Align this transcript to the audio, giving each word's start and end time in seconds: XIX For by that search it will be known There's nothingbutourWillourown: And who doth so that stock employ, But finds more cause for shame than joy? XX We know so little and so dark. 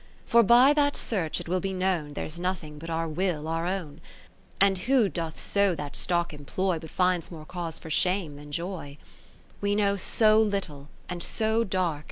XIX 0.25 0.31
For 0.31 0.41
by 0.41 0.73
that 0.73 0.95
search 0.95 1.39
it 1.39 1.47
will 1.47 1.59
be 1.59 1.73
known 1.73 2.15
There's 2.15 2.39
nothingbutourWillourown: 2.39 3.99
And 4.59 4.77
who 4.79 5.07
doth 5.09 5.39
so 5.39 5.75
that 5.75 5.95
stock 5.95 6.33
employ, 6.33 6.79
But 6.79 6.89
finds 6.89 7.29
more 7.29 7.45
cause 7.45 7.77
for 7.77 7.91
shame 7.91 8.35
than 8.35 8.51
joy? 8.51 8.97
XX 8.99 9.61
We 9.61 9.75
know 9.75 9.95
so 9.97 10.41
little 10.41 10.89
and 11.07 11.21
so 11.21 11.63
dark. 11.63 11.99